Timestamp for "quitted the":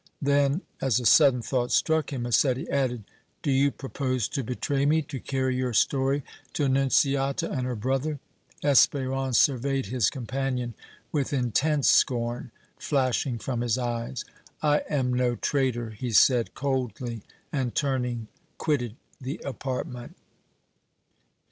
18.57-19.39